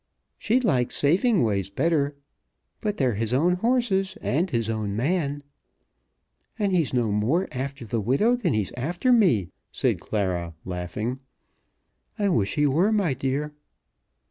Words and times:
She'd 0.39 0.63
like 0.63 0.91
saving 0.91 1.43
ways 1.43 1.69
better. 1.69 2.15
But 2.79 2.97
they're 2.97 3.13
his 3.13 3.35
own 3.35 3.57
horses, 3.57 4.17
and 4.19 4.49
his 4.49 4.67
own 4.67 4.95
man, 4.95 5.43
and 6.57 6.75
he's 6.75 6.91
no 6.91 7.11
more 7.11 7.47
after 7.51 7.85
the 7.85 8.01
widow 8.01 8.35
than 8.35 8.55
he's 8.55 8.71
after 8.71 9.13
me," 9.13 9.51
said 9.71 9.99
Clara, 9.99 10.55
laughing. 10.65 11.19
"I 12.17 12.29
wish 12.29 12.55
he 12.55 12.65
were, 12.65 12.91
my 12.91 13.13
dear." 13.13 13.53